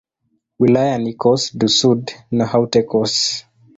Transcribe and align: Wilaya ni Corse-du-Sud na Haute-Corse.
Wilaya 0.59 0.97
ni 0.97 1.13
Corse-du-Sud 1.13 2.03
na 2.37 2.45
Haute-Corse. 2.51 3.45